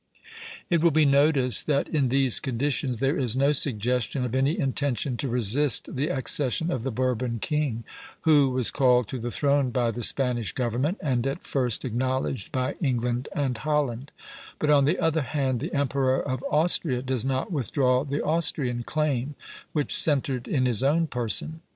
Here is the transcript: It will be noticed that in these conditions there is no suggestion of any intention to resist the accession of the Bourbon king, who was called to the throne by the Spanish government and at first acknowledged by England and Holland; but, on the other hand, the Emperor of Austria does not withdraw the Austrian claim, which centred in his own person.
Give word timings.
It 0.71 0.81
will 0.81 0.89
be 0.89 1.05
noticed 1.05 1.67
that 1.67 1.87
in 1.87 2.09
these 2.09 2.39
conditions 2.39 2.97
there 2.97 3.19
is 3.19 3.37
no 3.37 3.51
suggestion 3.51 4.25
of 4.25 4.33
any 4.33 4.57
intention 4.57 5.15
to 5.17 5.27
resist 5.29 5.95
the 5.95 6.07
accession 6.09 6.71
of 6.71 6.81
the 6.81 6.89
Bourbon 6.91 7.37
king, 7.37 7.83
who 8.21 8.49
was 8.49 8.71
called 8.71 9.07
to 9.09 9.19
the 9.19 9.29
throne 9.29 9.69
by 9.69 9.91
the 9.91 10.01
Spanish 10.01 10.53
government 10.53 10.97
and 11.01 11.27
at 11.27 11.43
first 11.45 11.85
acknowledged 11.85 12.51
by 12.51 12.73
England 12.81 13.29
and 13.35 13.59
Holland; 13.59 14.09
but, 14.57 14.71
on 14.71 14.85
the 14.85 14.97
other 14.97 15.21
hand, 15.21 15.59
the 15.59 15.71
Emperor 15.71 16.19
of 16.19 16.43
Austria 16.49 17.03
does 17.03 17.23
not 17.23 17.51
withdraw 17.51 18.03
the 18.03 18.23
Austrian 18.25 18.81
claim, 18.81 19.35
which 19.71 19.95
centred 19.95 20.47
in 20.47 20.65
his 20.65 20.81
own 20.81 21.05
person. 21.05 21.61